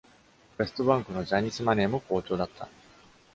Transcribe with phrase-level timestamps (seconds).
[0.57, 2.67] ウェストバンクのジャニス・マネーも好調だった。